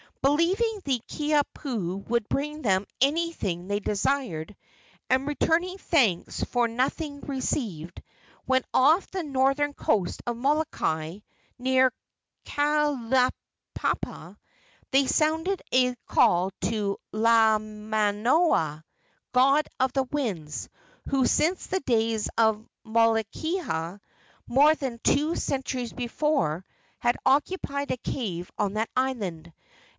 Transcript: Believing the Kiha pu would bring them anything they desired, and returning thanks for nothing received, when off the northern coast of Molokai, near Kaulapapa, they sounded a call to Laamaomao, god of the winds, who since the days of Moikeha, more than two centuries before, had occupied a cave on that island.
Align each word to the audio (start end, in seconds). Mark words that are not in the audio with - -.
Believing 0.23 0.81
the 0.83 0.99
Kiha 1.07 1.41
pu 1.53 1.97
would 2.07 2.27
bring 2.29 2.61
them 2.61 2.85
anything 3.01 3.67
they 3.67 3.79
desired, 3.79 4.55
and 5.11 5.27
returning 5.27 5.77
thanks 5.77 6.43
for 6.43 6.67
nothing 6.67 7.21
received, 7.21 8.01
when 8.45 8.63
off 8.73 9.09
the 9.09 9.23
northern 9.23 9.73
coast 9.73 10.21
of 10.25 10.37
Molokai, 10.37 11.19
near 11.59 11.91
Kaulapapa, 12.45 14.37
they 14.91 15.05
sounded 15.05 15.61
a 15.71 15.95
call 16.07 16.51
to 16.61 16.97
Laamaomao, 17.13 18.83
god 19.31 19.67
of 19.79 19.93
the 19.93 20.03
winds, 20.03 20.69
who 21.09 21.25
since 21.27 21.67
the 21.67 21.79
days 21.81 22.29
of 22.37 22.67
Moikeha, 22.85 23.99
more 24.47 24.75
than 24.75 24.99
two 25.03 25.35
centuries 25.35 25.93
before, 25.93 26.63
had 26.99 27.17
occupied 27.25 27.91
a 27.91 27.97
cave 27.97 28.51
on 28.57 28.73
that 28.73 28.89
island. 28.95 29.51